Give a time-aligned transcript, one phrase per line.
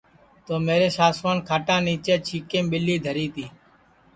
[0.45, 3.45] تو میرے ساسوان کھاٹا نیچے چھیکیم ٻیلی دھری تی